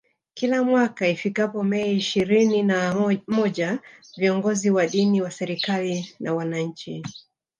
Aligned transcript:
Kila 0.33 0.63
mwaka 0.63 1.07
ifikapo 1.07 1.63
Mei 1.63 1.95
ishirinina 1.97 3.09
moja 3.27 3.79
viongozi 4.17 4.71
wa 4.71 4.87
dini 4.87 5.21
wa 5.21 5.31
serikali 5.31 6.15
na 6.19 6.33
wananchi 6.33 7.03